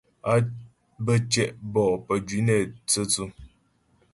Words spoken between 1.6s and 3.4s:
bɔ'ó pə́jwǐ nɛ tsə̌tsʉ.